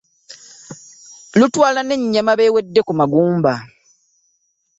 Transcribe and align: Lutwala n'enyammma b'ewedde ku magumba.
Lutwala 1.39 1.79
n'enyammma 1.83 2.33
b'ewedde 2.39 2.81
ku 2.87 2.93
magumba. 2.99 3.53